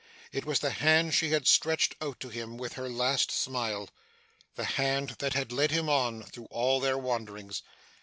[0.31, 3.87] It was the hand she had stretched out to him with her last smile
[4.55, 7.61] the hand that had led him on, through all their wanderings.